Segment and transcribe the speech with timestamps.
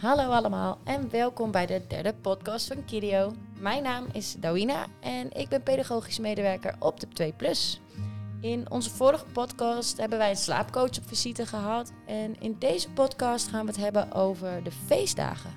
[0.00, 3.32] Hallo allemaal en welkom bij de derde podcast van Kirio.
[3.58, 7.80] Mijn naam is Dawina en ik ben pedagogisch medewerker op de 2 Plus.
[8.40, 13.48] In onze vorige podcast hebben wij een slaapcoach op visite gehad en in deze podcast
[13.48, 15.50] gaan we het hebben over de feestdagen.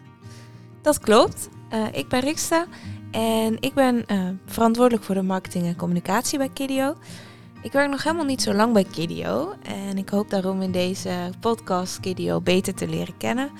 [0.82, 1.50] Dat klopt.
[1.74, 2.66] Uh, ik ben Riksta
[3.12, 6.96] en ik ben uh, verantwoordelijk voor de marketing en communicatie bij Kidio.
[7.62, 11.30] Ik werk nog helemaal niet zo lang bij Kidio en ik hoop daarom in deze
[11.40, 13.52] podcast Kidio beter te leren kennen.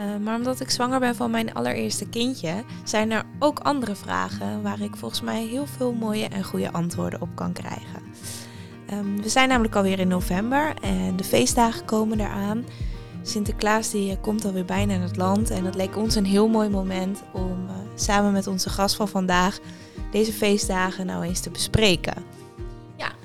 [0.00, 4.62] Uh, maar omdat ik zwanger ben van mijn allereerste kindje, zijn er ook andere vragen
[4.62, 8.02] waar ik volgens mij heel veel mooie en goede antwoorden op kan krijgen.
[8.92, 12.64] Um, we zijn namelijk alweer in november en de feestdagen komen eraan.
[13.22, 16.68] Sinterklaas die komt alweer bijna in het land en het leek ons een heel mooi
[16.68, 19.58] moment om uh, samen met onze gast van vandaag
[20.10, 22.14] deze feestdagen nou eens te bespreken.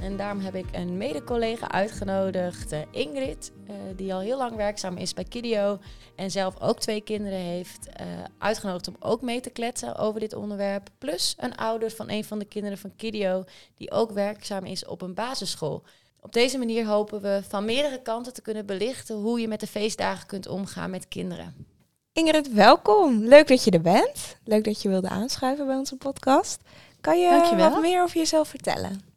[0.02, 4.98] En daarom heb ik een mede-collega uitgenodigd, uh, Ingrid, uh, die al heel lang werkzaam
[4.98, 5.80] is bij Kidio
[6.16, 8.06] en zelf ook twee kinderen heeft, uh,
[8.38, 10.90] uitgenodigd om ook mee te kletsen over dit onderwerp.
[10.98, 13.44] Plus een ouder van een van de kinderen van Kidio,
[13.76, 15.84] die ook werkzaam is op een basisschool.
[16.20, 19.68] Op deze manier hopen we van meerdere kanten te kunnen belichten hoe je met de
[19.68, 21.66] feestdagen kunt omgaan met kinderen.
[22.14, 23.24] Ingrid, welkom.
[23.24, 24.38] Leuk dat je er bent.
[24.44, 26.62] Leuk dat je wilde aanschuiven bij onze podcast.
[27.02, 27.70] Kan je Dankjewel.
[27.70, 29.11] wat meer over jezelf vertellen?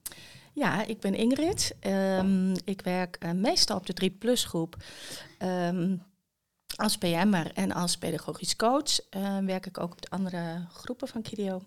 [0.55, 1.77] Ja, ik ben Ingrid.
[1.87, 4.77] Um, ik werk uh, meestal op de 3 Plus groep.
[5.39, 6.03] Um,
[6.77, 11.23] als PM'er en als pedagogisch coach uh, werk ik ook op de andere groepen van
[11.23, 11.63] Kidio.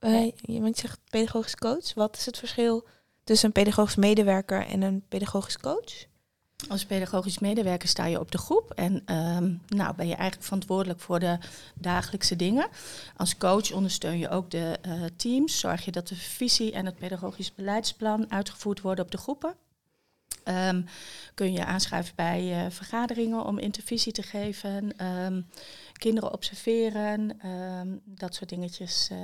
[0.00, 1.94] Uh, want je zegt pedagogisch coach.
[1.94, 2.86] Wat is het verschil
[3.24, 6.06] tussen een pedagogisch medewerker en een pedagogisch coach?
[6.66, 11.00] Als pedagogisch medewerker sta je op de groep en um, nou, ben je eigenlijk verantwoordelijk
[11.00, 11.38] voor de
[11.74, 12.68] dagelijkse dingen.
[13.16, 16.98] Als coach ondersteun je ook de uh, teams, zorg je dat de visie en het
[16.98, 19.54] pedagogisch beleidsplan uitgevoerd worden op de groepen.
[20.44, 20.86] Um,
[21.34, 25.46] kun je aanschuiven bij uh, vergaderingen om intervisie te geven, um,
[25.92, 27.40] kinderen observeren,
[28.04, 29.18] dat soort dingetjes uh,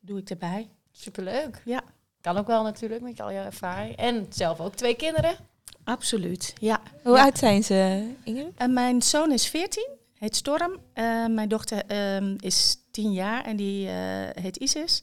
[0.00, 0.68] doe ik erbij.
[0.92, 1.62] Superleuk.
[1.64, 1.82] Ja.
[2.20, 3.96] Kan ook wel natuurlijk met al je ervaring.
[3.96, 5.36] En zelf ook twee kinderen.
[5.84, 6.80] Absoluut, ja.
[7.02, 7.22] Hoe ja.
[7.22, 8.50] oud zijn ze, Inge?
[8.56, 10.72] En mijn zoon is 14, heet Storm.
[10.72, 13.92] Uh, mijn dochter um, is 10 jaar en die uh,
[14.32, 15.02] heet Isis.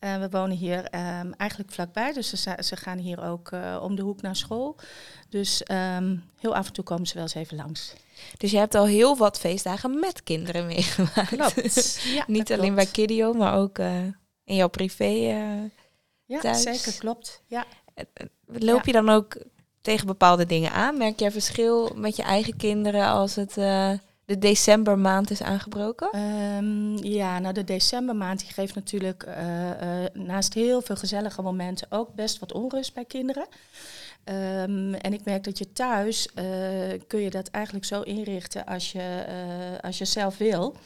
[0.00, 3.50] Uh, we wonen hier um, eigenlijk vlakbij, dus ze, ze gaan hier ook
[3.80, 4.76] om de hoek naar school.
[5.28, 7.92] Dus um, heel af en toe komen ze wel eens even langs.
[8.36, 11.28] Dus je hebt al heel wat feestdagen met kinderen meegemaakt.
[11.28, 12.00] Klopt.
[12.14, 13.78] Ja, Niet alleen bij Kidio, maar ook
[14.44, 15.04] in jouw privé
[16.26, 16.62] Ja, thuis.
[16.62, 17.42] zeker, klopt.
[17.46, 17.64] Ja.
[18.46, 19.36] Loop je dan ook
[19.80, 20.98] tegen bepaalde dingen aan?
[20.98, 23.90] Merk jij verschil met je eigen kinderen als het uh,
[24.24, 26.18] de decembermaand is aangebroken?
[26.56, 31.86] Um, ja, nou de decembermaand die geeft natuurlijk uh, uh, naast heel veel gezellige momenten
[31.90, 33.46] ook best wat onrust bij kinderen.
[34.24, 36.28] Um, en ik merk dat je thuis
[37.06, 39.24] kun je dat eigenlijk zo inrichten als je,
[39.82, 40.76] als je zelf wil.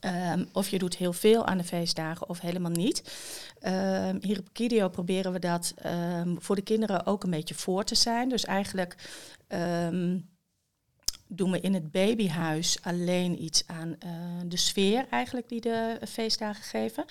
[0.00, 3.02] Um, of je doet heel veel aan de feestdagen of helemaal niet.
[3.62, 7.84] Um, hier op Kidio proberen we dat um, voor de kinderen ook een beetje voor
[7.84, 8.28] te zijn.
[8.28, 8.96] Dus eigenlijk
[11.26, 14.10] doen we in het babyhuis alleen iets aan uh,
[14.46, 17.04] de sfeer eigenlijk die de feestdagen geven.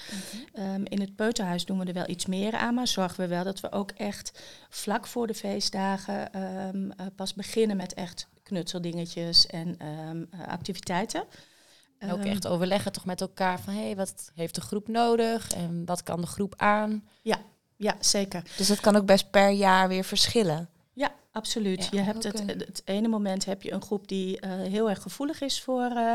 [0.56, 0.86] Mm-hmm.
[0.86, 3.60] in het peuterhuis doen we er wel iets meer aan, maar zorgen we wel dat
[3.60, 10.48] we ook echt vlak voor de feestdagen uh, pas beginnen met echt knutseldingetjes en uh,
[10.48, 11.24] activiteiten.
[12.04, 15.52] En ook echt overleggen toch met elkaar van hé, hey, wat heeft de groep nodig
[15.52, 17.04] en wat kan de groep aan?
[17.22, 17.38] Ja,
[17.76, 18.44] ja, zeker.
[18.58, 20.70] Dus dat kan ook best per jaar weer verschillen.
[20.94, 21.84] Ja, absoluut.
[21.84, 22.46] Ja, je hebt okay.
[22.46, 25.92] het, het ene moment heb je een groep die uh, heel erg gevoelig is voor,
[25.92, 26.14] uh,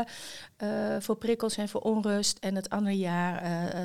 [0.63, 2.37] uh, voor prikkels en voor onrust.
[2.37, 3.43] En het andere jaar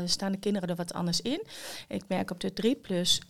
[0.08, 1.42] staan de kinderen er wat anders in.
[1.88, 3.20] Ik merk op de 3 plus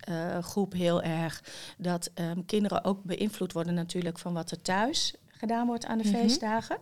[0.40, 1.42] groep heel erg
[1.78, 6.04] dat um, kinderen ook beïnvloed worden natuurlijk van wat er thuis gedaan wordt aan de
[6.04, 6.20] mm-hmm.
[6.20, 6.78] feestdagen.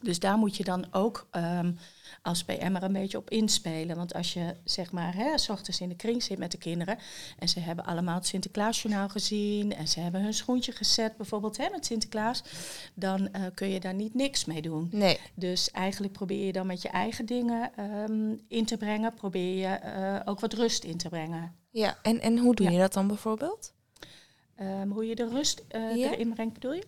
[0.00, 1.78] Dus daar moet je dan ook um,
[2.22, 3.96] als PM'er een beetje op inspelen.
[3.96, 6.98] Want als je zeg maar hè, s ochtends in de kring zit met de kinderen
[7.38, 11.68] en ze hebben allemaal het Sinterklaasjournaal gezien en ze hebben hun schoentje gezet bijvoorbeeld hè,
[11.70, 12.42] met Sinterklaas,
[12.94, 14.88] dan uh, kun je daar niet niks mee doen.
[14.92, 15.18] Nee.
[15.34, 17.72] Dus eigenlijk probeer je dan met je eigen dingen
[18.10, 21.54] um, in te brengen, probeer je uh, ook wat rust in te brengen.
[21.70, 22.72] Ja, en, en hoe doe ja.
[22.72, 23.72] je dat dan bijvoorbeeld?
[24.60, 26.10] Um, hoe je de rust uh, ja.
[26.10, 26.86] erin brengt bedoel je?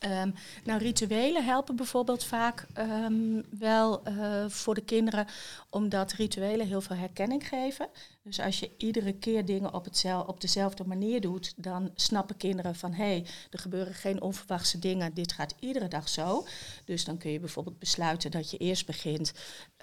[0.00, 0.34] Um,
[0.64, 5.26] nou, rituelen helpen bijvoorbeeld vaak um, wel uh, voor de kinderen,
[5.70, 7.88] omdat rituelen heel veel herkenning geven.
[8.22, 9.88] Dus als je iedere keer dingen op,
[10.26, 15.14] op dezelfde manier doet, dan snappen kinderen van hé, hey, er gebeuren geen onverwachte dingen,
[15.14, 16.46] dit gaat iedere dag zo.
[16.84, 19.32] Dus dan kun je bijvoorbeeld besluiten dat je eerst begint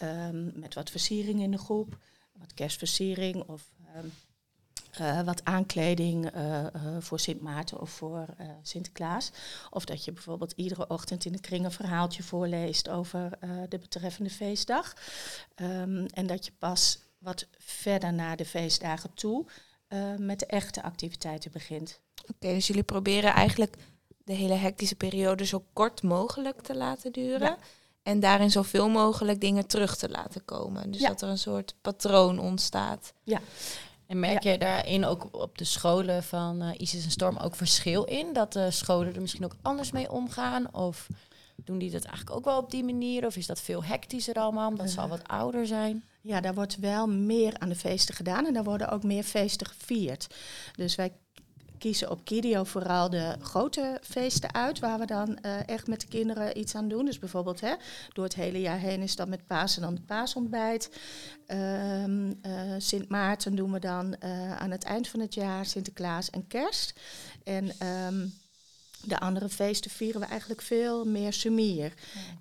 [0.03, 1.97] um, met wat versiering in de groep,
[2.37, 3.71] wat kerstversiering of
[5.01, 6.65] uh, wat aankleding uh,
[6.99, 8.25] voor Sint Maarten of voor
[8.61, 9.31] Sinterklaas.
[9.69, 13.29] Of dat je bijvoorbeeld iedere ochtend in de kring een verhaaltje voorleest over
[13.69, 14.93] de betreffende feestdag.
[15.55, 19.45] Um, en dat je pas wat verder naar de feestdagen toe
[20.17, 21.99] met de echte activiteiten begint.
[22.21, 23.75] Oké, dus jullie proberen eigenlijk
[24.23, 27.57] de hele hectische periode zo kort mogelijk te laten duren.
[28.03, 30.91] En daarin zoveel mogelijk dingen terug te laten komen.
[30.91, 33.13] Dus dat er een soort patroon ontstaat.
[33.23, 33.39] Ja.
[34.13, 38.03] En merk je daarin ook op de scholen van uh, ISIS en Storm ook verschil
[38.03, 38.33] in?
[38.33, 40.73] Dat de scholen er misschien ook anders mee omgaan?
[40.73, 41.07] Of
[41.55, 43.25] doen die dat eigenlijk ook wel op die manier?
[43.25, 46.03] Of is dat veel hectischer allemaal, omdat ze al wat ouder zijn?
[46.21, 49.67] Ja, daar wordt wel meer aan de feesten gedaan en daar worden ook meer feesten
[49.67, 50.27] gevierd.
[50.75, 51.11] Dus wij
[51.83, 56.07] kiezen op Kidio vooral de grote feesten uit, waar we dan uh, echt met de
[56.07, 57.05] kinderen iets aan doen.
[57.05, 57.73] Dus bijvoorbeeld hè,
[58.13, 60.89] door het hele jaar heen is dat met Pasen dan het paasontbijt.
[61.47, 66.29] Um, uh, Sint Maarten doen we dan uh, aan het eind van het jaar, Sinterklaas
[66.29, 66.99] en Kerst.
[67.43, 68.33] En um,
[69.03, 71.93] de andere feesten vieren we eigenlijk veel meer sumier.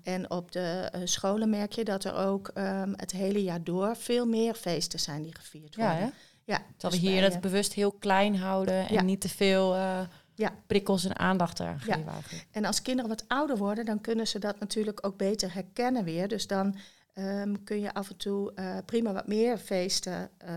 [0.03, 3.95] En op de uh, scholen merk je dat er ook um, het hele jaar door
[3.97, 5.99] veel meer feesten zijn die gevierd worden.
[5.99, 6.11] Ja,
[6.45, 9.99] ja, dat dus we hier het bewust heel klein houden en niet te veel uh,
[10.35, 10.53] ja.
[10.67, 12.05] prikkels en aandacht aan geven.
[12.05, 12.21] Ja.
[12.51, 16.27] En als kinderen wat ouder worden, dan kunnen ze dat natuurlijk ook beter herkennen weer.
[16.27, 16.75] Dus dan
[17.13, 20.51] um, kun je af en toe uh, prima wat meer feesten uh,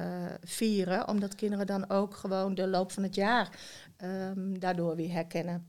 [0.44, 3.59] vieren, omdat kinderen dan ook gewoon de loop van het jaar
[4.03, 5.67] um, daardoor weer herkennen.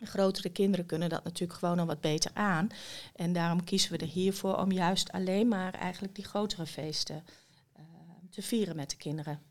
[0.00, 2.68] grotere kinderen kunnen dat natuurlijk gewoon al wat beter aan.
[3.14, 7.24] En daarom kiezen we er hiervoor om juist alleen maar eigenlijk die grotere feesten
[8.30, 9.47] te vieren met de kinderen.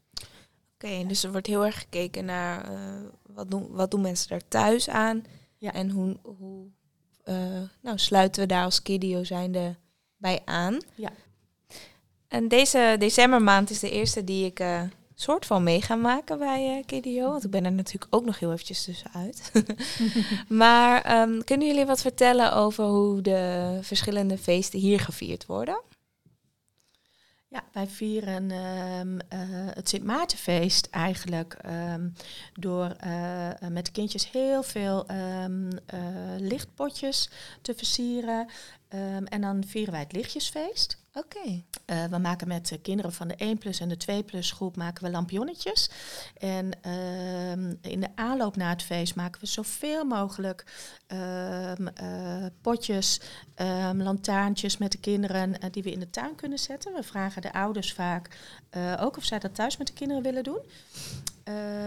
[0.81, 2.79] Oké, dus er wordt heel erg gekeken naar uh,
[3.21, 5.23] wat, doen, wat doen mensen daar thuis aan
[5.57, 5.73] ja.
[5.73, 6.65] en hoe, hoe
[7.25, 9.75] uh, nou, sluiten we daar als Kidio zijnde
[10.17, 10.77] bij aan.
[10.95, 11.09] Ja.
[12.27, 14.81] En deze decembermaand is de eerste die ik uh,
[15.15, 18.51] soort van mee ga maken bij Kidio, want ik ben er natuurlijk ook nog heel
[18.51, 19.51] eventjes tussenuit.
[20.63, 25.81] maar um, kunnen jullie wat vertellen over hoe de verschillende feesten hier gevierd worden?
[27.49, 29.19] Ja, wij vieren um, uh,
[29.73, 32.13] het Sint Maartenfeest eigenlijk um,
[32.53, 35.45] door uh, met de kindjes heel veel uh,
[36.37, 37.29] lichtpotjes
[37.61, 38.47] te versieren.
[39.23, 41.05] en dan vieren wij het lichtjesfeest.
[41.17, 41.63] Oké.
[41.85, 44.75] Uh, we maken met de kinderen van de 1 plus en de 2 plus groep
[44.75, 45.89] maken we lampionnetjes.
[46.37, 47.51] En uh,
[47.91, 50.65] in de aanloop naar het feest maken we zoveel mogelijk
[51.13, 51.71] uh,
[52.61, 53.21] potjes,
[53.55, 56.93] um, lantaarntjes met de kinderen eh, die we in de tuin kunnen zetten.
[56.93, 58.37] We vragen de ouders vaak
[58.99, 60.59] ook of zij dat thuis met de kinderen willen doen.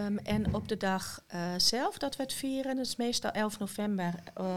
[0.06, 1.24] Um, en op de dag
[1.56, 4.14] zelf dat we het vieren, dat is meestal 11 november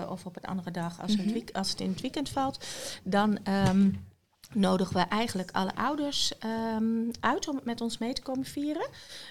[0.09, 1.33] of op een andere dag als, mm -hmm.
[1.33, 2.65] het, als, het, in het weekend valt,
[3.03, 3.37] dan
[3.67, 4.05] um,
[4.55, 6.33] nodigen we eigenlijk alle ouders
[6.75, 8.89] um, uit om met ons mee te komen vieren.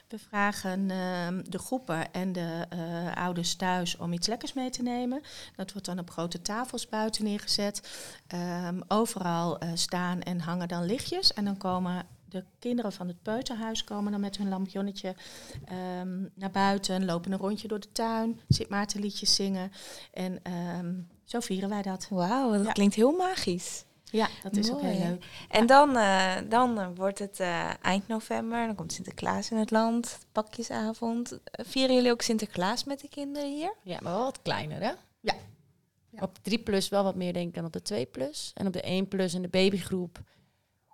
[0.08, 4.82] We vragen um, de groepen en de uh, ouders thuis om iets lekkers mee te
[4.82, 5.22] nemen.
[5.56, 7.88] Dat wordt dan op grote tafels buiten neergezet.
[8.69, 11.32] Um, overal uh, staan en hangen dan lichtjes.
[11.32, 15.14] En dan komen de kinderen van het peuterhuis komen dan met hun lampionnetje
[16.34, 19.72] naar buiten, lopen een rondje door de tuin, Sint Maartenliedjes zingen.
[20.12, 20.42] En
[21.25, 22.06] zo vieren wij dat.
[22.10, 22.72] Wauw, dat ja.
[22.72, 23.84] klinkt heel magisch.
[24.12, 24.85] Ja, dat is Mooi.
[24.85, 25.25] ook heel leuk.
[25.49, 25.67] En ja.
[25.67, 31.38] dan, uh, dan wordt het uh, eind november, dan komt Sinterklaas in het land, pakjesavond.
[31.44, 33.75] Vieren jullie ook Sinterklaas met de kinderen hier?
[33.82, 34.93] Ja, maar wel wat kleiner, hè?
[35.20, 35.35] Ja.
[36.11, 36.23] ja.
[36.23, 38.50] Op 3 plus wel wat meer denk ik dan op de 2 plus.
[38.54, 40.21] En op de 1 plus en de babygroep,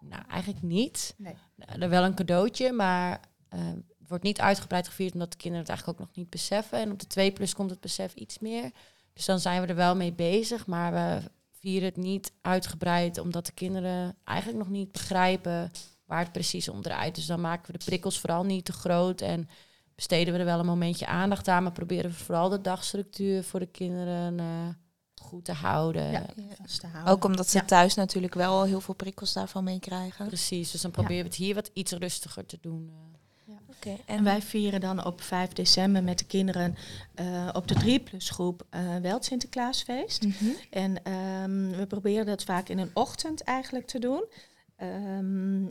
[0.01, 1.15] nou eigenlijk niet.
[1.17, 1.35] Nee.
[1.55, 3.21] Nou, er wel een cadeautje, maar
[3.55, 3.61] uh,
[3.99, 6.79] het wordt niet uitgebreid gevierd omdat de kinderen het eigenlijk ook nog niet beseffen.
[6.79, 8.71] En op de 2 plus komt het besef iets meer.
[9.13, 13.47] Dus dan zijn we er wel mee bezig, maar we vieren het niet uitgebreid, omdat
[13.47, 15.71] de kinderen eigenlijk nog niet begrijpen
[16.05, 17.15] waar het precies om draait.
[17.15, 19.49] Dus dan maken we de prikkels vooral niet te groot en
[19.95, 23.61] besteden we er wel een momentje aandacht aan, maar proberen we vooral de dagstructuur voor
[23.61, 24.69] de kinderen uh,
[25.23, 26.11] goed te houden.
[26.11, 26.27] Ja,
[26.81, 27.12] te houden.
[27.12, 27.65] Ook omdat ze ja.
[27.65, 30.27] thuis natuurlijk wel heel veel prikkels daarvan meekrijgen.
[30.27, 32.93] Precies, dus dan proberen we het hier wat iets rustiger te doen.
[34.07, 36.77] En wij vieren dan op 5 december met de kinderen
[37.21, 40.23] uh, op de 3 plus groep uh, wel het Sinterklaasfeest.
[40.23, 40.55] Mm -hmm.
[40.71, 44.25] En um, we proberen dat vaak in een ochtend eigenlijk te doen.
[44.83, 45.71] Um, uh,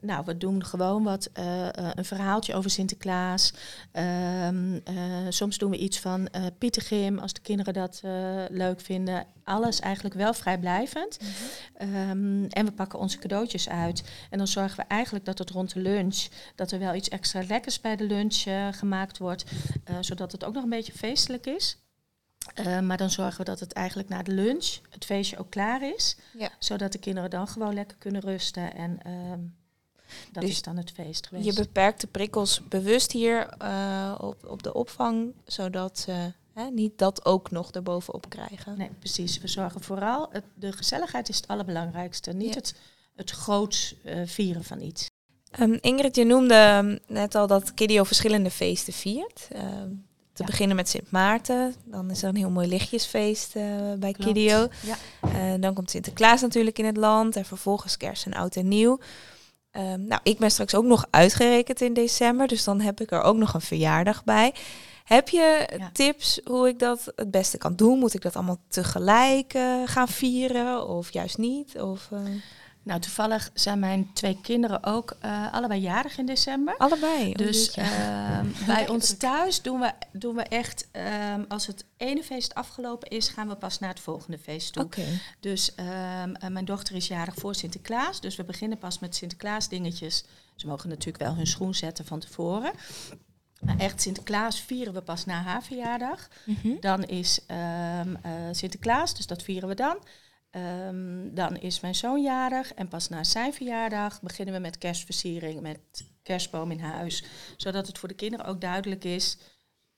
[0.00, 3.54] nou, we doen gewoon wat uh, uh, een verhaaltje over Sinterklaas.
[4.48, 4.82] Um,
[5.28, 6.28] soms doen we iets van
[6.58, 8.00] Pietergrim, als de kinderen dat
[8.50, 9.26] leuk vinden.
[9.44, 11.18] Alles eigenlijk wel vrijblijvend.
[11.20, 11.28] Mm
[11.90, 12.10] -hmm.
[12.10, 14.02] um, en we pakken onze cadeautjes uit.
[14.30, 17.42] En dan zorgen we eigenlijk dat het rond de lunch, dat er wel iets extra
[17.48, 19.44] lekkers bij de lunch gemaakt wordt.
[20.00, 21.78] zodat het ook nog een beetje feestelijk is.
[22.60, 25.82] Uh, maar dan zorgen we dat het eigenlijk na de lunch het feestje ook klaar
[25.94, 26.16] is.
[26.38, 26.50] Ja.
[26.58, 28.74] Zodat de kinderen dan gewoon lekker kunnen rusten.
[28.74, 29.12] En, uh,
[30.32, 31.44] Dat Dus is dan het feest geweest.
[31.46, 36.32] Je beperkt de prikkels bewust hier eh, op, op de opvang, zodat ze
[36.72, 38.78] niet dat ook nog erbovenop krijgen.
[38.78, 39.38] Nee, precies.
[39.38, 42.32] We zorgen vooral, het, de gezelligheid is het allerbelangrijkste.
[42.32, 42.54] Niet Ja.
[42.54, 42.74] het,
[43.16, 45.08] het groots eh, vieren van iets.
[45.50, 49.48] Ehm, Ingrid, je noemde ehm, net al dat Kidio verschillende feesten viert.
[49.52, 49.90] Ehm,
[50.40, 51.74] te beginnen met Sint Maarten.
[51.84, 53.62] Dan is er een heel mooi lichtjesfeest eh,
[53.98, 54.32] bij Klopt.
[54.32, 54.68] Kidio.
[54.82, 54.96] Ja.
[55.20, 57.36] Eh, dan komt Sinterklaas natuurlijk in het land.
[57.36, 58.98] En vervolgens kerst en oud en nieuw.
[59.70, 62.46] Ehm, nou, ik ben straks ook nog uitgerekend in december.
[62.46, 64.54] Dus dan heb ik er ook nog een verjaardag bij.
[65.04, 65.90] Heb je Ja.
[65.92, 67.98] tips hoe ik dat het beste kan doen?
[67.98, 70.88] Moet ik dat allemaal tegelijk eh, gaan vieren?
[70.88, 71.80] Of juist niet?
[71.80, 72.08] Of,
[72.82, 76.76] Nou, toevallig zijn mijn twee kinderen ook eh, allebei jarig in december.
[76.76, 77.28] allebei?
[77.28, 82.22] Oh, Dus ehm, bij ons thuis doen we, doen we echt, ehm, als het ene
[82.22, 84.84] feest afgelopen is, gaan we pas naar het volgende feest toe.
[84.84, 85.04] Oké.
[85.40, 88.20] Dus ehm, eh, mijn dochter is jarig voor Sinterklaas.
[88.20, 90.24] Dus we beginnen pas met Sinterklaas dingetjes.
[90.56, 92.72] Ze mogen natuurlijk wel hun schoen zetten van tevoren.
[93.60, 96.28] Maar echt Sinterklaas vieren we pas na haar verjaardag.
[96.44, 96.80] Mhm.
[96.80, 98.00] Dan is eh,
[98.52, 99.98] Sinterklaas, dus dat vieren we dan.
[100.50, 105.60] Ehm, dan is mijn zoon jarig en pas na zijn verjaardag beginnen we met kerstversiering,
[105.60, 105.78] met
[106.22, 107.24] kerstboom in huis.
[107.56, 109.38] Zodat het voor de kinderen ook duidelijk is,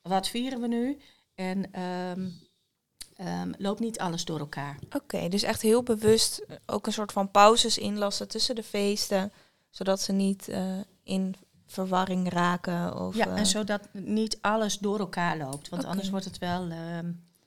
[0.02, 0.98] wat vieren we nu?
[1.34, 4.78] En ehm, loopt niet alles door elkaar.
[4.96, 9.32] Oké, dus echt heel bewust eh, ook een soort van pauzes inlassen tussen de feesten,
[9.70, 11.34] zodat ze niet eh, in
[11.66, 13.00] verwarring raken.
[13.00, 15.68] Of, Ja, eh, en zodat niet alles door elkaar loopt.
[15.68, 16.68] Want anders wordt het wel...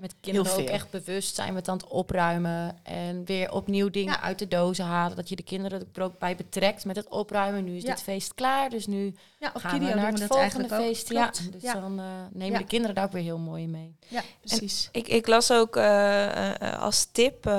[0.06, 2.78] Met kinderen ook echt bewust zijn we het aan het opruimen.
[2.84, 4.22] En weer opnieuw dingen Ja.
[4.22, 5.16] uit de dozen halen.
[5.16, 7.64] Dat je de kinderen er ook bij betrekt met het opruimen.
[7.64, 7.90] Nu is Ja.
[7.90, 11.10] dit feest klaar, dus nu ja, op gaan Kidio we naar het volgende feest.
[11.12, 11.74] Ja, dus ja.
[11.74, 12.58] dan eh, nemen Ja.
[12.58, 13.96] de kinderen daar ook weer heel mooi mee.
[14.08, 14.90] ja, precies.
[14.92, 17.54] ik, ik las ook eh, eh, als tip eh,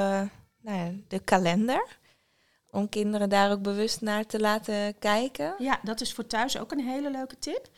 [0.60, 1.98] nou ja, de kalender.
[2.70, 5.54] Om kinderen daar ook bewust naar te laten kijken.
[5.58, 7.68] Ja, dat is voor thuis ook een hele leuke tip.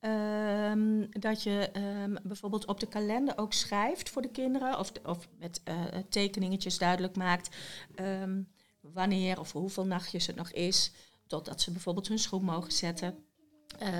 [0.00, 4.78] Ehm, dat je ehm, bijvoorbeeld op de kalender ook schrijft voor de kinderen.
[4.78, 7.56] Of, of met eh, tekeningetjes duidelijk maakt
[7.94, 8.42] ehm,
[8.80, 10.92] wanneer of hoeveel nachtjes het nog is.
[11.26, 13.24] Totdat ze bijvoorbeeld hun schoen mogen zetten.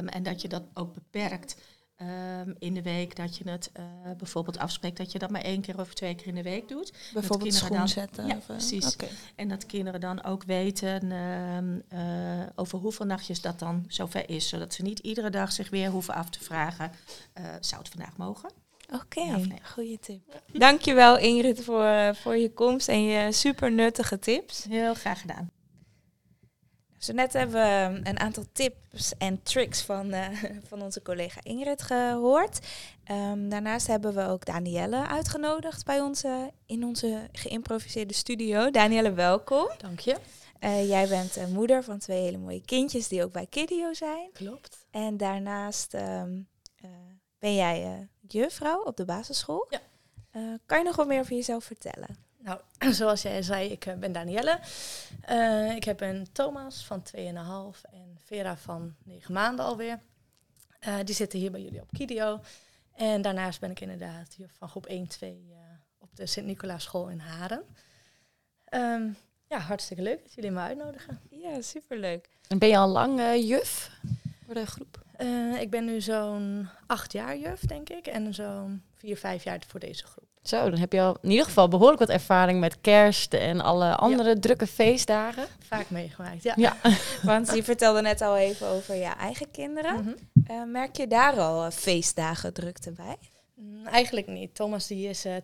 [0.07, 1.57] En dat je dat ook beperkt
[2.01, 3.17] ehm, in de week.
[3.17, 3.85] Dat je het eh,
[4.19, 6.93] bijvoorbeeld afspreekt dat je dat maar één keer of twee keer in de week doet.
[7.13, 8.27] Bijvoorbeeld schoen dan- zetten.
[8.27, 8.97] Ja, of, eh, precies.
[9.37, 14.49] En dat kinderen dan ook weten ehm, eh, over hoeveel nachtjes dat dan zover is.
[14.49, 16.93] Zodat ze niet iedere dag zich weer hoeven af te vragen,
[17.61, 18.51] zou het vandaag mogen?
[18.95, 19.59] Oké, nee?
[19.63, 20.41] goede tip.
[20.53, 24.65] Dankjewel Ingrid voor, voor je komst en je super nuttige tips.
[24.69, 25.51] Heel graag gedaan.
[27.01, 30.29] Zo net hebben we een aantal tips en tricks van, eh,
[30.69, 32.67] van onze collega Ingrid gehoord.
[33.05, 38.71] Ehm, daarnaast hebben we ook Danielle uitgenodigd bij ons eh, in onze geïmproviseerde studio.
[38.71, 39.69] Danielle, welkom.
[39.79, 40.17] Dank je.
[40.61, 44.31] Eh, jij bent eh, moeder van twee hele mooie kindjes die ook bij Kidio zijn.
[44.33, 44.87] Klopt.
[44.91, 46.41] En daarnaast ehm,
[46.77, 46.91] eh,
[47.39, 49.67] ben jij juffrouw op de basisschool.
[49.69, 49.81] Ja.
[50.67, 52.17] Kan je nog wat meer over jezelf vertellen?
[52.43, 52.61] Nou,
[53.01, 54.59] zoals jij zei, ik eh, ben Danielle.
[55.21, 57.21] Eh, ik heb een Thomas van 2,5
[57.91, 60.01] en Vera van 9 maanden alweer.
[60.81, 62.41] Eh, die zitten hier bij jullie op Kidio.
[62.95, 65.59] En daarnaast ben ik inderdaad juf van groep 1, 2 eh,
[65.99, 67.63] op de Sint-Nicolaas school in Haren.
[68.65, 69.09] Ehm,
[69.47, 71.21] ja, hartstikke leuk dat jullie me uitnodigen.
[71.31, 72.29] Ja, superleuk.
[72.49, 73.91] En ben je al lang juf
[74.45, 75.03] voor de groep?
[75.17, 78.07] Eh, ik ben nu zo'n acht jaar juf, denk ik.
[78.07, 80.29] En zo'n vier, vijf jaar voor deze groep.
[80.43, 83.97] Zo, dan heb je al in ieder geval behoorlijk wat ervaring met kerst en alle
[83.97, 85.45] andere drukke feestdagen.
[85.67, 86.53] Vaak meegemaakt, ja.
[86.57, 86.77] Ja.
[87.23, 89.95] Want je vertelde net al even over je eigen kinderen.
[89.95, 90.11] Mhm.
[90.47, 93.17] Eh, merk je daar al eh, feestdagen drukte bij?
[93.55, 94.55] Mm, Eigenlijk niet.
[94.55, 95.35] Thomas die is eh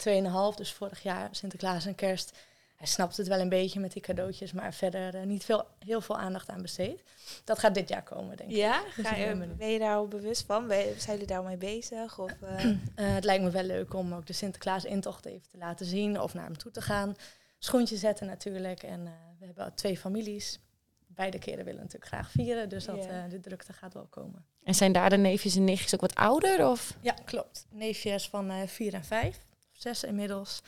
[0.53, 2.39] 2,5, dus vorig jaar Sinterklaas en kerst.
[2.77, 6.01] Hij snapt het wel een beetje met die cadeautjes, maar verder eh, niet veel, heel
[6.01, 7.03] veel aandacht aan besteed.
[7.45, 8.57] Dat gaat dit jaar komen, denk ik.
[8.57, 10.67] Ja, Dus Ga je, ben je daar al bewust van?
[10.67, 12.19] Ben zijn jullie daar al mee bezig?
[12.19, 12.65] Of, eh,
[12.95, 16.35] Eh, het lijkt me wel leuk om ook de Sinterklaas-intocht even te laten zien of
[16.35, 17.15] naar hem toe te gaan.
[17.59, 18.83] Schoentje zetten natuurlijk.
[18.83, 20.61] En eh, we hebben twee families.
[21.07, 24.45] Beide keren willen natuurlijk graag vieren, dus dat, eh, de drukte gaat wel komen.
[24.65, 26.69] En zijn daar de neefjes en nichtjes ook wat ouder?
[26.69, 26.97] Of?
[27.01, 27.67] Ja, klopt.
[27.71, 30.63] Neefjes van eh 4 en 5, of 6 inmiddels.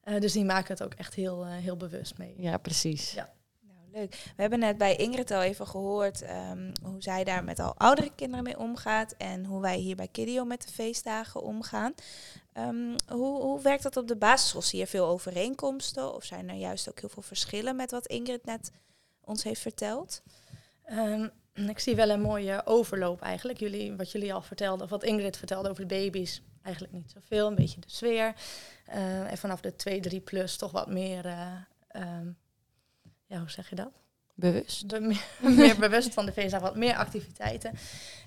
[0.00, 2.34] Eh, dus die maken het ook echt heel, eh, heel bewust mee.
[2.36, 3.12] Ja, precies.
[3.12, 3.32] Ja.
[3.60, 4.10] Nou, leuk.
[4.36, 8.10] We hebben net bij Ingrid al even gehoord ehm, hoe zij daar met al oudere
[8.14, 11.94] kinderen mee omgaat en hoe wij hier bij Kidio met de feestdagen omgaan.
[12.52, 14.62] Ehm, hoe, hoe werkt dat op de basisschool?
[14.62, 18.44] Zie je veel overeenkomsten of zijn er juist ook heel veel verschillen met wat Ingrid
[18.44, 18.70] net
[19.20, 20.22] ons heeft verteld?
[20.84, 23.58] Ehm, ik zie wel een mooie overloop eigenlijk.
[23.58, 26.42] Jullie, wat jullie al vertelden, of wat Ingrid vertelde over de baby's.
[26.62, 28.34] Eigenlijk niet zoveel, een beetje de sfeer.
[28.86, 31.26] Eh, en vanaf de 2, 3 plus toch wat meer,
[31.88, 32.26] ehm,
[33.26, 33.90] ja, hoe zeg je dat?
[34.34, 34.86] Bewust.
[34.86, 35.24] be- meer,
[35.56, 37.74] meer bewust van de feestdag, wat meer activiteiten.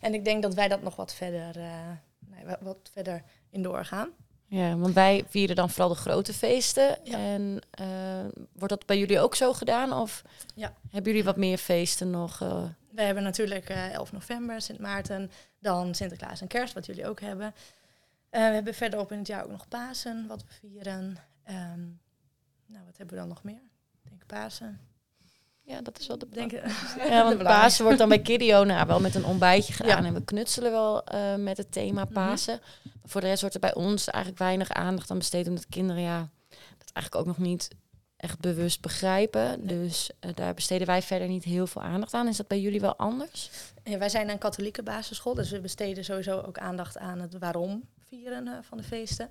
[0.01, 4.09] En ik denk dat wij dat nog wat verder, eh, nee, wat, verder in doorgaan.
[4.45, 6.97] Ja, want wij vieren dan vooral de grote feesten.
[7.03, 7.17] Ja.
[7.17, 7.59] En
[8.53, 9.93] wordt dat bij jullie ook zo gedaan?
[9.93, 10.21] Of
[10.55, 10.73] Ja.
[10.89, 12.37] hebben jullie wat meer feesten nog?
[12.91, 17.19] We hebben natuurlijk eh 11 november, Sint Maarten, dan Sinterklaas en Kerst, wat jullie ook
[17.19, 17.53] hebben.
[18.31, 21.17] Eh, we hebben verderop in het jaar ook nog Pasen, wat we vieren.
[21.43, 21.79] Ehm,
[22.65, 23.61] nou, wat hebben we dan nog meer?
[24.03, 24.79] Ik denk Pasen.
[25.61, 26.59] Ja, dat is wel de Denk, Ja,
[27.29, 27.43] de want.
[27.43, 30.01] Pasen wordt dan bij Kidio nou, wel met een ontbijtje gedaan.
[30.01, 30.07] Ja.
[30.07, 32.13] En we knutselen wel eh, met het thema Mhm.
[32.13, 32.59] Pasen.
[32.83, 35.47] Maar voor de rest wordt er bij ons eigenlijk weinig aandacht aan besteed.
[35.47, 36.29] Omdat kinderen ja,
[36.77, 37.67] dat eigenlijk ook nog niet
[38.17, 39.67] echt bewust begrijpen.
[39.67, 42.27] Dus eh, daar besteden wij verder niet heel veel aandacht aan.
[42.27, 43.49] Is dat bij jullie wel anders?
[43.83, 47.83] Ja, wij zijn een katholieke basisschool, dus we besteden sowieso ook aandacht aan het waarom
[48.11, 49.29] vieren eh, van de feesten.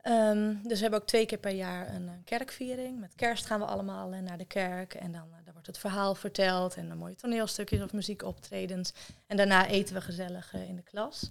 [0.00, 3.00] Ehm, dus we hebben ook twee keer per jaar een, eh, kerkviering.
[3.00, 6.14] Met kerst gaan we allemaal eh, naar de kerk en dan daar wordt het verhaal
[6.14, 8.92] verteld en dan mooie toneelstukjes of muziekoptredens.
[9.26, 11.30] En daarna eten we gezellig in de klas.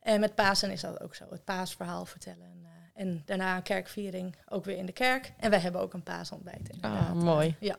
[0.00, 2.38] En met Pasen is dat ook zo, het paasverhaal vertellen.
[2.62, 5.32] eh, en daarna een kerkviering, ook weer in de kerk.
[5.38, 7.08] En wij hebben ook een paasontbijt inderdaad.
[7.08, 7.56] Ah, mooi.
[7.60, 7.76] Ja,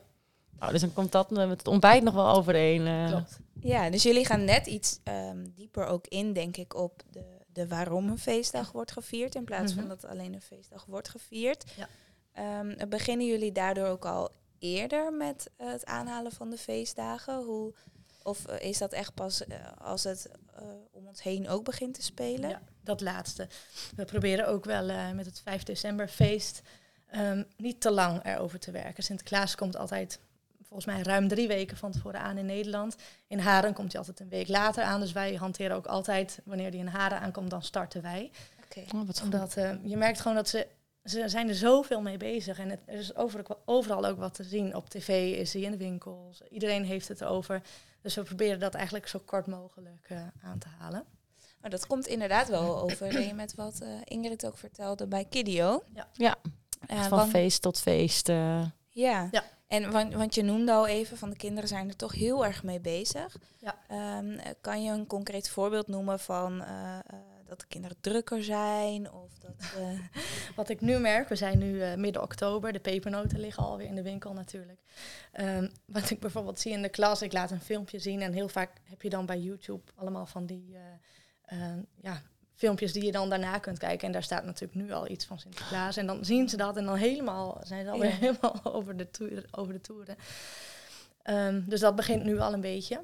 [0.58, 3.06] Nou, dus dan komt dat met het ontbijt nog wel overeen.
[3.08, 3.38] klopt.
[3.60, 7.68] Ja, dus jullie gaan net iets ehm, dieper ook in, denk ik, op de, de
[7.68, 9.34] waarom een feestdag wordt gevierd.
[9.34, 9.90] In plaats van Mhm.
[9.90, 11.64] dat alleen een feestdag wordt gevierd.
[11.76, 11.88] Ja.
[12.32, 17.44] Ehm, beginnen jullie daardoor ook al eerder met eh, het aanhalen van de feestdagen?
[17.44, 17.74] Hoe,
[18.22, 20.30] of eh, is dat echt pas eh, als het
[20.90, 22.48] om ons heen ook begint te spelen?
[22.48, 23.48] Ja, dat laatste.
[23.96, 26.62] We proberen ook wel met het 5 december feest
[27.10, 29.02] ehm, niet te lang erover te werken.
[29.02, 30.20] Sinterklaas komt altijd
[30.72, 32.96] volgens mij ruim drie weken van tevoren aan in Nederland.
[33.26, 35.00] In Haren komt hij altijd een week later aan.
[35.00, 38.30] Dus wij hanteren ook altijd, wanneer die in Haren aankomt, dan starten wij.
[38.64, 38.80] Oké.
[38.94, 39.08] Oh.
[39.22, 40.66] Omdat eh, je merkt gewoon dat ze,
[41.04, 42.58] ze zijn er zoveel mee bezig.
[42.58, 44.76] En het, er is overal, overal ook wat te zien.
[44.76, 46.40] Op tv is hij in de winkels.
[46.50, 47.62] Iedereen heeft het erover.
[48.00, 51.04] Dus we proberen dat eigenlijk zo kort mogelijk eh, aan te halen.
[51.60, 55.82] Maar dat komt inderdaad wel overeen met wat eh, Ingrid ook vertelde bij Kidio.
[55.94, 56.08] Ja.
[56.12, 56.36] Ja,
[56.86, 58.28] van want- feest tot feest.
[58.88, 59.28] Ja.
[59.30, 59.44] Ja.
[59.72, 62.62] En want, want je noemde al even van de kinderen zijn er toch heel erg
[62.62, 63.36] mee bezig.
[63.58, 63.78] Ja.
[63.88, 67.02] Ehm, eh, kan je een concreet voorbeeld noemen van eh, eh,
[67.44, 69.54] dat de kinderen drukker zijn of dat
[70.56, 73.94] Wat ik nu merk, we zijn nu eh, midden oktober, de pepernoten liggen alweer in
[73.94, 74.80] de winkel natuurlijk.
[75.32, 78.48] Ehm, wat ik bijvoorbeeld zie in de klas, ik laat een filmpje zien en heel
[78.48, 80.76] vaak heb je dan bij YouTube allemaal van die
[82.00, 82.22] ja,
[82.54, 84.06] filmpjes die je dan daarna kunt kijken.
[84.06, 85.96] En daar staat natuurlijk nu al iets van Sinterklaas.
[85.96, 88.16] En dan zien ze dat en dan helemaal, zijn ze alweer Ja.
[88.16, 90.16] helemaal over de, toer, over de toeren.
[91.22, 93.00] Ehm, dus dat begint nu al een beetje.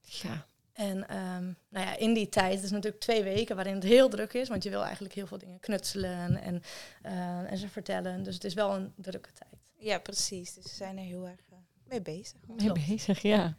[0.00, 0.48] ja.
[0.72, 4.08] En ehm, nou ja, in die tijd, het is natuurlijk twee weken waarin het heel
[4.08, 6.62] druk is, want je wil eigenlijk heel veel dingen knutselen en,
[7.02, 8.22] eh, en ze vertellen.
[8.22, 9.54] Dus het is wel een drukke tijd.
[9.76, 10.54] ja precies.
[10.54, 12.40] Dus ze zijn er heel erg eh, mee bezig.
[12.46, 13.54] mee bezig, ja.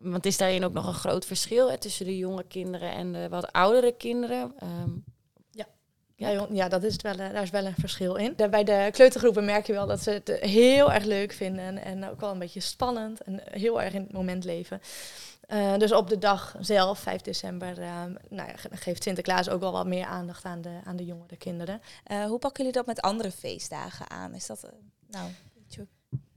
[0.00, 3.28] Want is daarin ook nog een groot verschil hè, tussen de jonge kinderen en de
[3.28, 4.52] wat oudere kinderen?
[4.58, 4.90] Ehm,
[6.14, 8.34] Ja, joh, ja dat is het wel, eh, daar is wel een verschil in.
[8.50, 12.10] Bij de kleutergroepen merk je wel dat ze het eh, heel erg leuk vinden en
[12.10, 14.80] ook wel een beetje spannend en heel erg in het moment leven.
[15.46, 17.74] Eh, dus op de dag zelf, 5 december,
[18.28, 21.36] nou ja, ge- geeft Sinterklaas ook wel wat meer aandacht aan de, aan de jongere
[21.36, 21.80] kinderen.
[22.04, 24.34] Eh, hoe pakken jullie dat met andere feestdagen aan?
[24.34, 24.66] Is dat,
[25.10, 25.28] nou,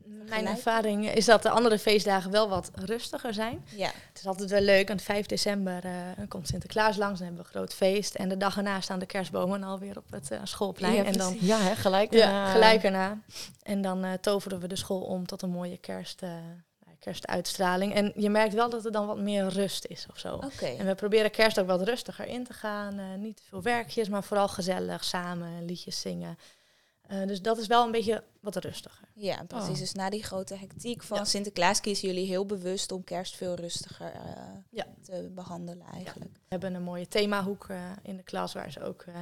[0.06, 0.48] Mijn Gelijk.
[0.56, 3.66] ervaring is dat de andere feestdagen wel wat rustiger zijn.
[3.76, 3.86] ja.
[4.10, 5.92] Het is altijd wel leuk, want 5 december eh,
[6.28, 8.16] komt Sinterklaas langs, dan hebben we een groot feest.
[8.16, 10.94] En de dag erna staan de kerstbomen alweer op het eh, schoolplein.
[10.94, 12.13] Ja, en dan, ja, hè, gelijk.
[12.13, 13.20] ja, daarna- gelijk erna.
[13.63, 17.94] En dan eh, toveren we de school om tot een mooie kerst, nou, kerstuitstraling.
[17.94, 20.34] En je merkt wel dat er dan wat meer rust is of zo.
[20.36, 20.66] Oké.
[20.66, 23.22] En we proberen kerst ook wat rustiger in te gaan.
[23.22, 26.38] niet te veel werkjes, maar vooral gezellig samen liedjes zingen.
[27.08, 29.08] Eh, dus dat is wel een beetje wat rustiger.
[29.13, 29.70] Ja, precies.
[29.70, 29.78] Oh.
[29.78, 31.24] Dus na die grote hectiek van Ja.
[31.26, 34.22] Sinterklaas kiezen jullie heel bewust om kerst veel rustiger eh,
[34.70, 34.86] Ja.
[35.02, 36.32] te behandelen eigenlijk.
[36.34, 39.16] We hebben een mooie themahoek eh, in de klas waar ze ook eh,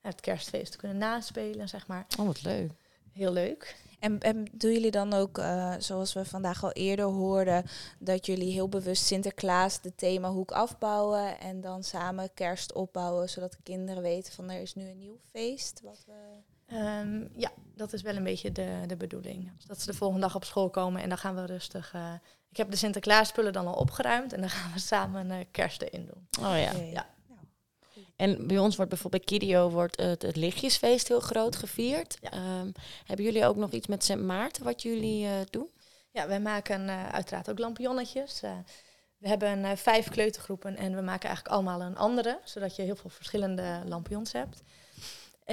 [0.00, 2.06] het kerstfeest kunnen naspelen, zeg maar.
[2.18, 2.72] Oh, wat leuk.
[3.12, 3.76] Heel leuk.
[3.98, 7.64] En, en doen jullie dan ook, eh, zoals we vandaag al eerder hoorden,
[7.98, 13.62] dat jullie heel bewust Sinterklaas de themahoek afbouwen en dan samen kerst opbouwen, zodat de
[13.62, 15.80] kinderen weten van er is nu een nieuw feest?
[15.84, 16.12] Wat we...
[16.70, 19.50] Ehm, ja, dat is wel een beetje de, de bedoeling.
[19.56, 21.92] Dus dat ze de volgende dag op school komen en dan gaan we rustig.
[21.94, 22.12] eh,
[22.50, 26.06] ik heb de Sinterklaas-spullen dan al opgeruimd en dan gaan we samen eh kerst erin
[26.12, 26.46] doen.
[26.46, 26.72] Oh ja.
[26.72, 27.06] Ja.
[27.28, 27.40] Nou,
[28.16, 32.18] En bij ons wordt bijvoorbeeld bij Kidio wordt het, het lichtjesfeest heel groot gevierd.
[32.20, 32.30] Ja.
[32.30, 32.70] Ehm,
[33.04, 35.70] hebben jullie ook nog iets met Sint Maarten wat jullie eh, doen?
[36.12, 38.42] Ja, wij maken eh, uiteraard ook lampionnetjes.
[38.42, 38.52] Eh,
[39.16, 43.10] we hebben vijf kleutergroepen en we maken eigenlijk allemaal een andere, zodat je heel veel
[43.10, 44.62] verschillende lampions hebt.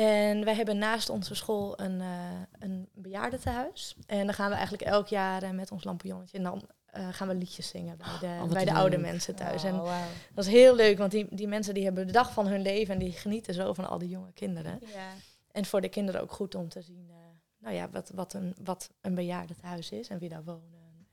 [0.01, 3.95] En wij hebben naast onze school een, eh, een bejaardentehuis.
[4.07, 6.37] En dan gaan we eigenlijk elk jaar met ons lampionnetje...
[6.37, 6.69] en dan
[7.11, 8.79] gaan we liedjes zingen bij de, Oh, bij de leuk.
[8.79, 9.63] oude mensen thuis.
[9.63, 10.01] En Oh,
[10.33, 12.93] dat is heel leuk, want die, die mensen die hebben de dag van hun leven...
[12.93, 14.79] en die genieten zo van al die jonge kinderen.
[14.93, 15.09] Ja.
[15.51, 17.07] En voor de kinderen ook goed om te zien...
[17.09, 17.15] eh,
[17.57, 21.07] nou ja, wat, wat, een, wat een bejaardentehuis is en wie daar wonen.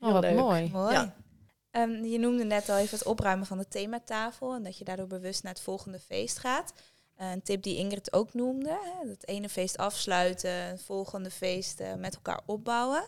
[0.00, 0.36] Oh, Heel wat leuk.
[0.36, 0.70] mooi.
[0.72, 0.92] Mooi.
[0.92, 1.14] Ja.
[1.70, 5.06] Ehm, je noemde net al even het opruimen van de thematafel en dat je daardoor
[5.06, 6.72] bewust naar het volgende feest gaat.
[7.20, 11.80] Eh, een tip die Ingrid ook noemde, hè, het ene feest afsluiten, het volgende feest
[11.80, 13.04] eh, met elkaar opbouwen.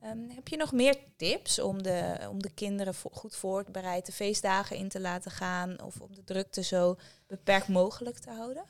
[0.00, 4.12] Ehm, heb je nog meer tips om de, om de kinderen vo- goed voorbereid de
[4.12, 8.64] feestdagen in te laten gaan of om de drukte zo beperkt mogelijk te houden?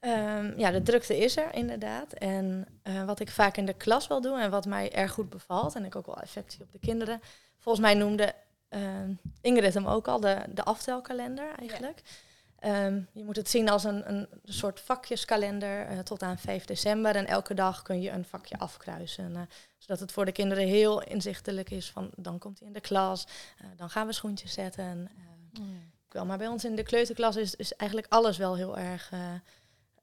[0.00, 2.12] Ehm, ja, de drukte is er inderdaad.
[2.12, 5.30] En eh, wat ik vaak in de klas wel doe en wat mij erg goed
[5.30, 7.20] bevalt, en ik ook wel effect zie op de kinderen.
[7.58, 8.34] Volgens mij noemde
[8.68, 12.02] ehm, Ingrid hem ook al, de, de aftelkalender eigenlijk.
[12.64, 17.16] Ehm, je moet het zien als een, een soort vakjeskalender eh, tot aan 5 december.
[17.16, 19.36] En elke dag kun je een vakje afkruisen.
[19.36, 19.42] eh,
[19.78, 23.26] zodat het voor de kinderen heel inzichtelijk is van dan komt hij in de klas,
[23.58, 25.08] eh, dan gaan we schoentjes zetten.
[25.54, 25.62] eh,
[26.08, 26.24] wel.
[26.24, 29.20] Maar bij ons in de kleuterklas is, is eigenlijk alles wel heel erg, eh,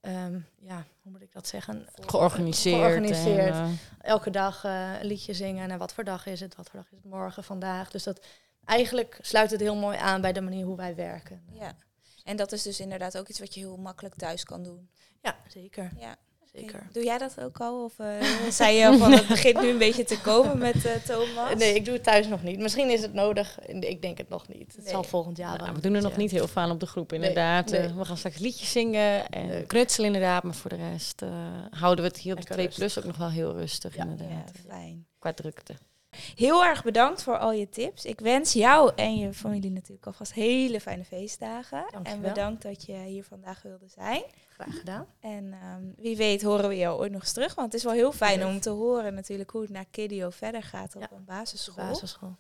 [0.02, 1.88] ehm, ja, hoe moet ik dat zeggen?
[2.06, 2.76] Georganiseerd.
[2.80, 3.54] Georganiseerd.
[3.54, 6.92] En, Elke dag een liedje zingen en wat voor dag is het, wat voor dag
[6.92, 7.92] is het morgen, vandaag.
[7.92, 8.26] Dus dat
[8.66, 11.42] eigenlijk sluit het heel mooi aan bij de manier hoe wij werken.
[11.52, 11.76] Ja.
[12.24, 14.90] En dat is dus inderdaad ook iets wat je heel makkelijk thuis kan doen.
[15.22, 15.92] Ja, zeker.
[16.00, 16.16] Ja.
[16.54, 16.88] zeker.
[16.92, 17.84] Doe jij dat ook al?
[17.84, 18.22] Of eh,
[18.60, 21.56] zei je van het begint nu een beetje te komen met eh, Thomas?
[21.56, 22.60] Nee, ik doe het thuis nog niet.
[22.60, 23.60] Misschien is het nodig.
[23.66, 24.74] Ik denk het nog niet.
[24.76, 24.94] Het Nee.
[24.94, 25.74] zal volgend jaar nou, wel.
[25.74, 27.70] we doen er nog niet heel veel aan op de groep, inderdaad.
[27.70, 27.80] nee.
[27.82, 29.68] Eh, we gaan straks liedjes zingen en Leuk.
[29.68, 30.44] knutselen inderdaad.
[30.44, 31.30] Maar voor de rest eh,
[31.70, 34.04] houden we het hier op de Lekker 2 plus ook nog wel heel rustig, Ja.
[34.04, 34.52] Ja, inderdaad.
[34.68, 35.06] fijn.
[35.20, 35.74] Qua drukte.
[36.16, 38.06] Heel erg bedankt voor al je tips.
[38.06, 41.86] Ik wens jou en je familie natuurlijk alvast hele fijne feestdagen.
[41.92, 42.14] Dankjewel.
[42.14, 44.24] En bedankt dat je hier vandaag wilde zijn.
[44.50, 45.08] Graag gedaan.
[45.20, 47.56] En ehm, wie weet horen we jou ooit nog eens terug.
[47.56, 50.64] Want het is wel heel fijn om te horen natuurlijk hoe het naar Kidio verder
[50.64, 51.86] gaat op Ja, een basisschool.
[51.86, 52.36] Basisschool.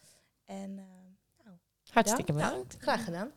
[0.45, 1.53] En ehm,
[1.91, 2.49] Hartstikke Ja.
[2.49, 2.75] bedankt.
[2.79, 3.31] Graag gedaan.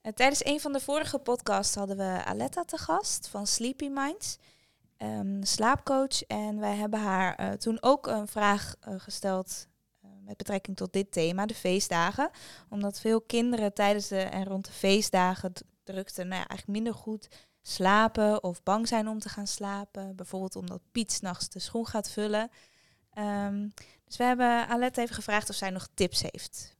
[0.00, 4.38] Eh, tijdens een van de vorige podcasts hadden we Aletta te gast van Sleepy Minds,
[5.00, 6.22] ehm, slaapcoach.
[6.22, 9.68] En wij hebben haar eh, toen ook een vraag eh, gesteld
[10.02, 12.30] eh, met betrekking tot dit thema, de feestdagen.
[12.68, 15.52] Omdat veel kinderen tijdens de en rond de feestdagen
[15.84, 17.28] drukte, nou ja, eigenlijk minder goed
[17.62, 20.16] slapen of bang zijn om te gaan slapen.
[20.16, 22.50] Bijvoorbeeld omdat Piet s'nachts de schoen gaat vullen.
[23.12, 23.68] Ehm,
[24.04, 26.76] dus we hebben Aletta even gevraagd of zij nog tips heeft.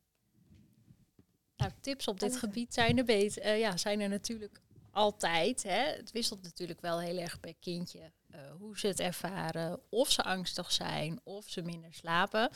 [1.56, 5.62] Nou, tips op dit gebied zijn er, beter, ja, zijn er natuurlijk altijd.
[5.62, 5.82] Hè.
[5.96, 10.22] Het wisselt natuurlijk wel heel erg per kindje eh, hoe ze het ervaren, of ze
[10.22, 12.50] angstig zijn, of ze minder slapen.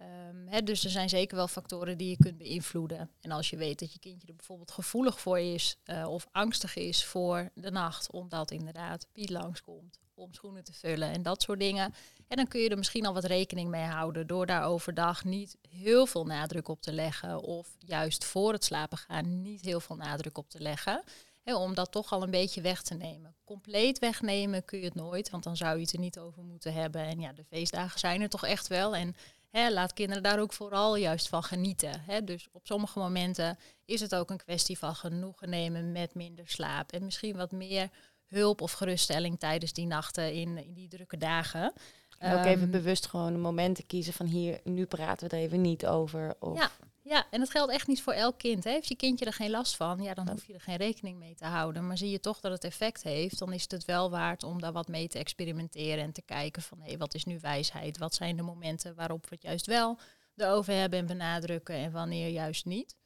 [0.00, 3.10] Ehm, hè, dus er zijn zeker wel factoren die je kunt beïnvloeden.
[3.20, 6.76] En als je weet dat je kindje er bijvoorbeeld gevoelig voor is eh, of angstig
[6.76, 11.60] is voor de nacht, omdat inderdaad Piet langskomt om schoenen te vullen en dat soort
[11.60, 11.94] dingen.
[12.28, 15.56] En dan kun je er misschien al wat rekening mee houden door daar overdag niet
[15.68, 17.42] heel veel nadruk op te leggen.
[17.42, 21.02] Of juist voor het slapen gaan niet heel veel nadruk op te leggen.
[21.44, 23.34] Om dat toch al een beetje weg te nemen.
[23.44, 26.72] Compleet wegnemen kun je het nooit, want dan zou je het er niet over moeten
[26.72, 27.04] hebben.
[27.04, 28.96] En ja, de feestdagen zijn er toch echt wel.
[28.96, 29.16] En
[29.50, 32.00] hè, laat kinderen daar ook vooral juist van genieten.
[32.00, 32.24] Hè.
[32.24, 36.92] Dus op sommige momenten is het ook een kwestie van genoegen nemen met minder slaap.
[36.92, 37.90] En misschien wat meer
[38.26, 41.72] hulp of geruststelling tijdens die nachten in, in die drukke dagen.
[42.18, 45.60] En ook even Ehm, bewust gewoon momenten kiezen van hier, nu praten we er even
[45.60, 46.34] niet over.
[46.38, 46.70] Of, Ja,
[47.02, 48.64] ja, en dat geldt echt niet voor elk kind.
[48.64, 48.70] Hè.
[48.70, 51.34] Heeft je kindje er geen last van, ja, dan hoef je er geen rekening mee
[51.34, 51.86] te houden.
[51.86, 54.72] Maar zie je toch dat het effect heeft, dan is het wel waard om daar
[54.72, 57.98] wat mee te experimenteren en te kijken van hé, wat is nu wijsheid?
[57.98, 59.98] Wat zijn de momenten waarop we het juist wel
[60.36, 62.96] erover hebben en benadrukken en wanneer juist niet?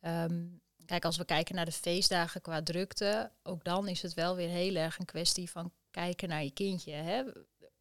[0.00, 0.44] Ehm,
[0.84, 4.48] kijk, als we kijken naar de feestdagen qua drukte, ook dan is het wel weer
[4.48, 6.92] heel erg een kwestie van kijken naar je kindje.
[6.92, 7.22] Hè.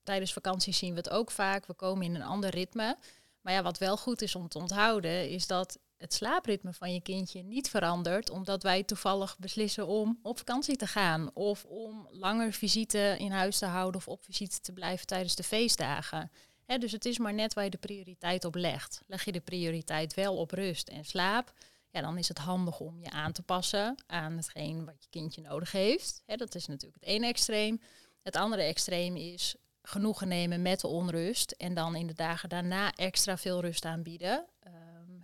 [0.04, 1.66] Tijdens vakantie zien we het ook vaak.
[1.66, 2.98] We komen in een ander ritme.
[3.42, 7.02] Maar ja, wat wel goed is om te onthouden, is dat het slaapritme van je
[7.02, 12.54] kindje niet verandert omdat wij toevallig beslissen om op vakantie te gaan of om langer
[12.54, 16.32] visite in huis te houden of op visite te blijven tijdens de feestdagen.
[16.78, 19.02] Dus het is maar net waar je de prioriteit op legt.
[19.08, 21.54] Leg je de prioriteit wel op rust en slaap,
[21.90, 25.42] ja, dan is het handig om je aan te passen aan hetgeen wat je kindje
[25.42, 26.24] nodig heeft.
[26.26, 27.82] Dat is natuurlijk het ene extreem.
[28.22, 29.56] Het andere extreem is
[29.92, 34.46] genoegen nemen met de onrust en dan in de dagen daarna extra veel rust aanbieden.
[34.60, 34.74] ehm,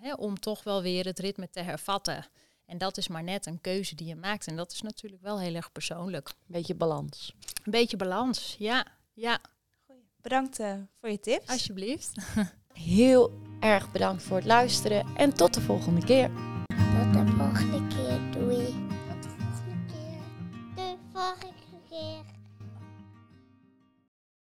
[0.07, 2.25] hè, om toch wel weer het ritme te hervatten.
[2.65, 4.47] En dat is maar net een keuze die je maakt.
[4.47, 6.27] En dat is natuurlijk wel heel erg persoonlijk.
[6.29, 7.33] Een beetje balans.
[7.63, 8.85] Een beetje balans, ja.
[9.13, 9.39] Ja,
[10.21, 11.47] Bedankt eh, voor je tips.
[11.49, 12.11] alsjeblieft.
[12.73, 16.31] Heel erg bedankt voor het luisteren en tot de volgende keer.
[17.13, 18.36] Tot de volgende keer.